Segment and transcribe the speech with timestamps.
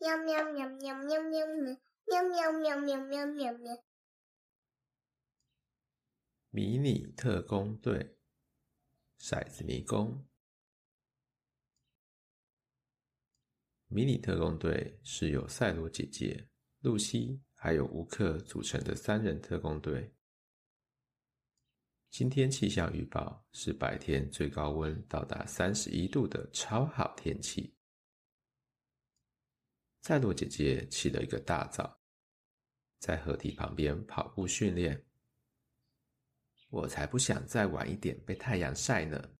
[0.00, 1.76] 喵喵喵喵喵喵喵
[2.06, 3.84] 喵喵喵喵喵喵喵。
[6.48, 8.16] 迷你特工队，
[9.18, 10.26] 骰子迷宫。
[13.88, 16.48] 迷你特工队是由赛罗姐姐、
[16.78, 20.14] 露西还有乌克组成的三人特工队。
[22.08, 27.76] 今天气象预报是白天最高温到达三十一度的超好天气。
[30.02, 32.00] 赛罗姐姐起了一个大早，
[32.98, 35.06] 在河堤旁边跑步训练。
[36.70, 39.36] 我才不想再晚一点被太阳晒呢。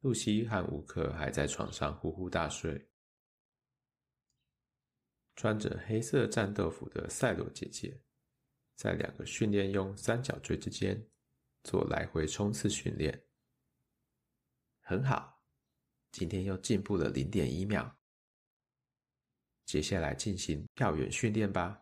[0.00, 2.90] 露西和吴克还在床上呼呼大睡。
[5.36, 8.00] 穿着黑色战斗服的赛罗姐姐，
[8.76, 11.10] 在两个训练用三角锥之间
[11.64, 13.26] 做来回冲刺训练，
[14.80, 15.42] 很好，
[16.12, 17.98] 今天又进步了零点一秒。
[19.64, 21.80] 接下来进行跳远训练吧。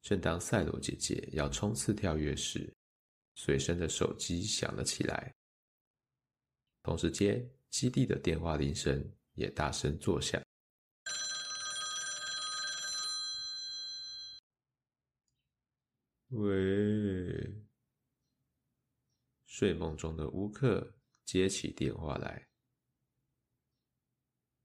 [0.00, 2.72] 正当赛罗姐姐要冲刺跳跃时，
[3.34, 5.34] 随身的手机响了起来，
[6.82, 10.42] 同时间基地的电话铃声也大声作响。
[16.28, 17.54] 喂，
[19.46, 22.47] 睡梦中的乌克接起电话来。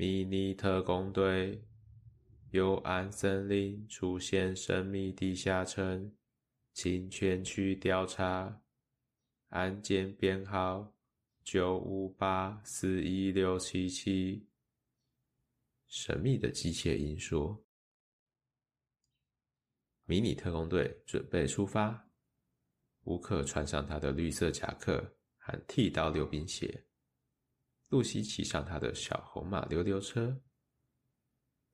[0.00, 1.62] 迷你特工队，
[2.52, 6.10] 幽暗森林出现神秘地下城，
[6.72, 8.62] 请前去调查。
[9.50, 10.96] 案件编号
[11.44, 14.48] 九五八四一六七七。
[15.86, 17.62] 神秘的机械音说。
[20.06, 22.08] 迷你特工队准备出发。
[23.02, 26.86] 乌克穿上他的绿色夹克和剃刀溜冰鞋，
[27.90, 30.40] 露西骑上他的小红马溜溜车，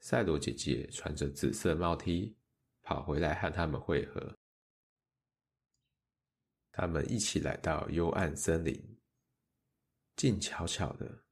[0.00, 2.36] 赛罗姐姐穿着紫色帽 T
[2.82, 4.36] 跑回来和他们会合。
[6.72, 8.98] 他们一起来到幽暗森林，
[10.16, 11.24] 静悄悄的，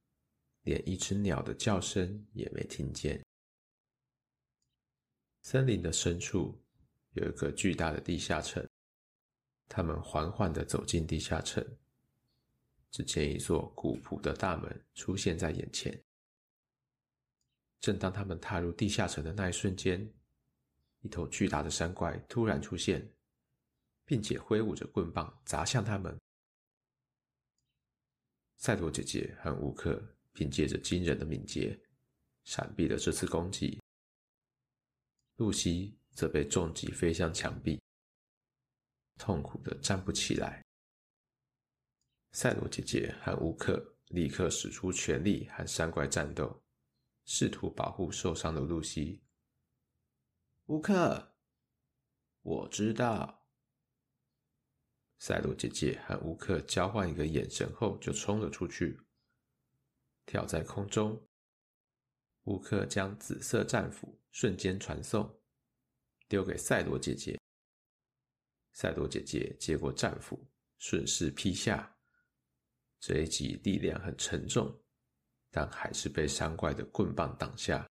[0.63, 3.23] 连一只鸟的叫声也没听见。
[5.41, 6.59] 森林的深处。
[7.15, 8.67] 有一个巨大的地下城，
[9.69, 11.65] 他们缓缓的走进地下城，
[12.95, 16.01] 只见一座古朴的大门出现在眼前。
[17.81, 20.09] 正当他们踏入地下城的那一瞬间，
[21.01, 23.05] 一头巨大的山怪突然出现，
[24.05, 26.17] 并且挥舞着棍棒砸向他们。
[28.55, 30.01] 赛罗姐姐和乌克
[30.31, 31.77] 凭借着惊人的敏捷，
[32.45, 33.77] 闪避了这次攻击。
[35.35, 35.99] 露西。
[36.15, 37.77] 则被重击飞向墙壁，
[39.17, 40.64] 痛苦的站不起来。
[42.35, 46.61] 赛罗姐姐和乌克立刻使出全力和山怪战斗，
[47.23, 49.23] 试图保护受伤的露西。
[50.65, 51.33] 乌克，
[52.41, 53.47] 我知道。
[55.17, 58.99] 赛罗姐姐和乌克交换一个眼神后，就冲了出去，
[60.25, 61.25] 跳在空中。
[62.43, 65.41] 乌克将紫色战斧瞬间传送。
[66.27, 67.39] 丢给赛罗姐姐，
[68.73, 70.45] 赛罗姐姐接过战斧，
[70.79, 71.94] 顺势劈下。
[73.07, 74.75] 这一击力量很沉重，
[75.51, 77.87] 但还是被山怪的棍棒挡下。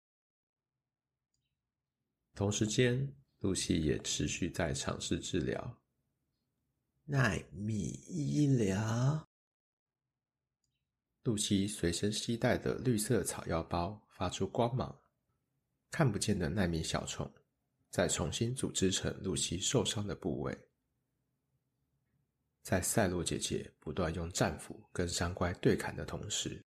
[2.34, 3.08] 同时间，
[3.42, 5.80] 露西也持续在尝试治疗。
[7.04, 9.30] 奈米医疗。
[11.26, 15.00] 露西随身携带的绿色草药包发出光芒，
[15.92, 17.32] 看不见的奈米小虫。
[17.92, 20.58] 再重新组织成露西受伤的部位，
[22.64, 26.64] 在赛洛姐姐不断用战斧跟山怪对砍的同时，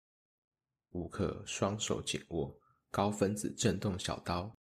[0.91, 2.57] 吴克双手紧握
[2.89, 4.55] 高分子震动小刀，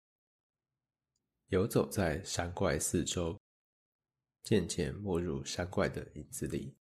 [1.49, 3.39] 游走在山怪四周，
[4.45, 6.77] 渐渐没入山怪的影子里。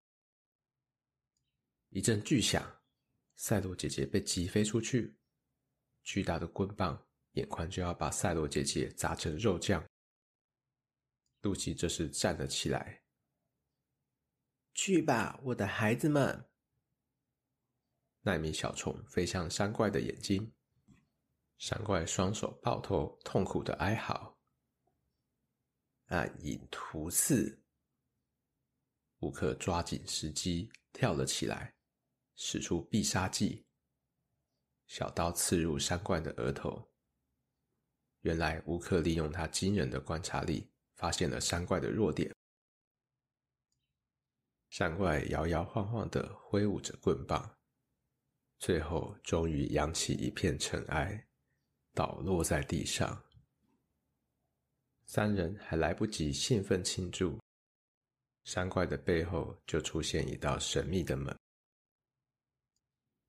[1.90, 2.80] 一阵巨响，
[3.34, 5.18] 赛罗姐姐被击飞出去，
[6.04, 7.04] 巨大的棍棒。
[7.32, 9.86] 眼看就要把赛罗姐姐砸成肉酱，
[11.42, 13.04] 露西这时站了起来。
[14.74, 16.47] 去吧，我的孩子们！
[18.28, 20.52] 奈米小虫飞向山怪的眼睛，
[21.56, 24.38] 山怪双手抱头，痛苦的哀嚎。
[26.08, 27.58] 暗影突刺，
[29.20, 31.74] 乌克抓紧时机跳了起来，
[32.36, 33.64] 使出必杀技，
[34.86, 36.92] 小刀刺入山怪的额头。
[38.20, 42.30] 原来乌克利用他惊人的观察力，发现了山怪的弱点。
[44.68, 47.57] 山怪摇摇晃晃的挥舞着棍棒，
[48.58, 51.28] 最后终于扬起一片尘埃，
[51.94, 53.24] 倒落在地上。
[55.04, 57.40] 三人还来不及兴奋庆祝，
[58.44, 61.38] 山怪的背后就出现一道神秘的门，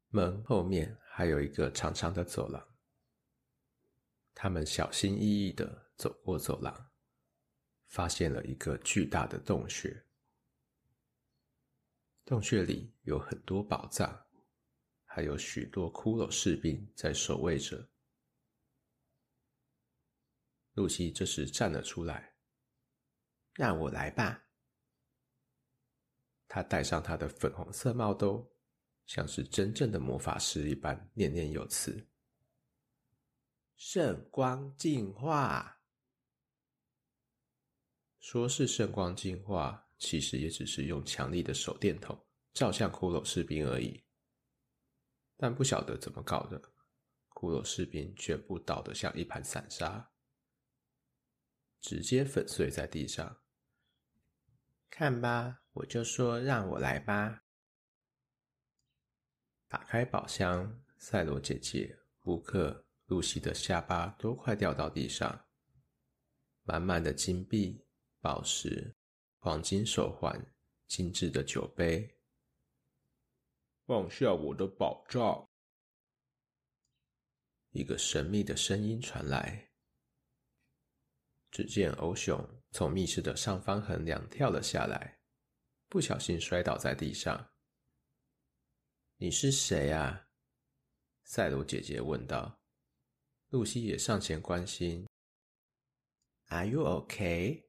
[0.09, 2.67] 门后面还有一个长长的走廊。
[4.33, 6.91] 他们小心翼翼的走过走廊，
[7.87, 10.05] 发现了一个巨大的洞穴。
[12.25, 14.27] 洞穴里有很多宝藏，
[15.19, 17.89] 还有许多骷髅士兵在守卫着。
[20.75, 22.37] 露西这时站了出来
[23.53, 24.45] ：“让我来吧。”
[26.47, 28.49] 她戴上她的粉红色帽兜，
[29.07, 32.07] 像是真正的魔法师一般，念念有词。
[33.75, 35.81] 圣光净化，
[38.21, 42.17] 说是圣光净化，其实也只是用强力的手电筒
[42.53, 44.01] 照向骷髅士兵而已。
[45.41, 46.61] 但不晓得怎么搞的，
[47.29, 50.11] 骷髅士兵全部倒得像一盘散沙，
[51.79, 53.41] 直接粉碎在地上。
[54.89, 57.45] 看吧，我就说让我来吧。
[59.69, 62.85] 打开宝箱，赛罗姐姐、布克。
[63.05, 65.47] 露西的下巴都快掉到地上，
[66.61, 67.83] 满满的金币、
[68.21, 68.95] 宝石、
[69.39, 70.39] 黄金手环、
[70.85, 72.18] 精致的酒杯。
[73.89, 75.49] 放下我的宝藏！
[77.71, 79.71] 一个神秘的声音传来。
[81.49, 82.39] 只见欧熊
[82.69, 85.19] 从密室的上方横梁跳了下来，
[85.87, 87.51] 不小心摔倒在地上。
[89.17, 90.29] 你是谁啊？
[91.23, 92.61] 赛罗姐姐问道。
[93.47, 95.07] 露西也上前关心
[96.49, 97.63] ：“Are you okay？”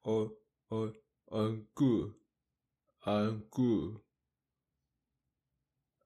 [0.00, 0.32] “Oh,
[0.66, 0.96] oh,
[1.26, 2.19] I'm good,
[3.02, 4.02] I'm good.”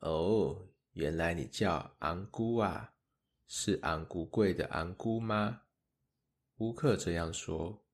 [0.00, 2.94] 哦，原来你叫安姑啊？
[3.46, 5.62] 是安姑贵的安姑吗？
[6.58, 7.84] 乌克这样说。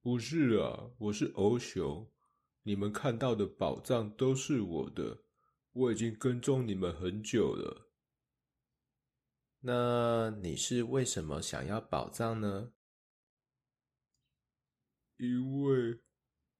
[0.00, 2.10] 不是啊，我是欧熊。
[2.62, 5.24] 你们看到的宝藏都是我的，
[5.72, 7.90] 我已经跟踪你们很久了。
[9.60, 12.72] 那你是为什么想要宝藏呢？
[15.16, 16.00] 因为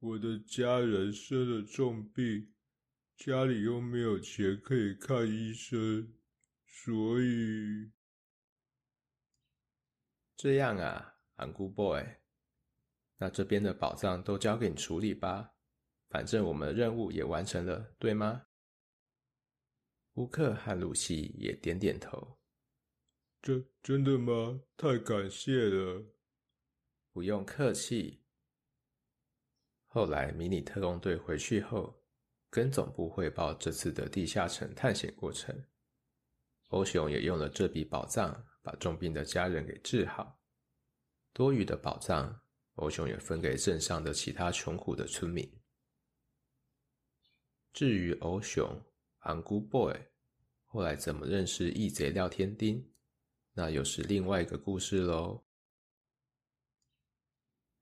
[0.04, 2.52] 我的家人生了重病，
[3.16, 6.12] 家里又没有钱可以看医生，
[6.66, 7.90] 所以
[10.36, 12.04] 这样啊，Uncle Boy。
[13.16, 15.54] 那这边的宝藏都交给你处理吧，
[16.10, 18.44] 反正我们的任务也完成了，对吗？
[20.16, 22.38] 乌克和鲁西也点点头。
[23.40, 24.60] 真真的吗？
[24.76, 26.04] 太感谢了！
[27.10, 28.23] 不用客气。
[29.94, 32.02] 后来，迷你特工队回去后，
[32.50, 35.56] 跟总部汇报这次的地下城探险过程。
[36.70, 40.40] 欧熊也用了这笔宝藏，把重病的家人给治好。
[41.32, 42.40] 多余的宝藏，
[42.74, 45.48] 欧熊也分给镇上的其他穷苦的村民。
[47.72, 48.82] 至于欧熊、
[49.20, 49.96] Uncle Boy，
[50.64, 52.84] 后来怎么认识义贼廖天丁？
[53.52, 55.43] 那又是另外一个故事喽。